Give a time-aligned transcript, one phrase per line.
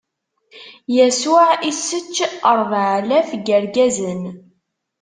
[0.95, 2.15] Yasuɛ issečč
[2.59, 4.23] ṛebɛalaf n yirgazen.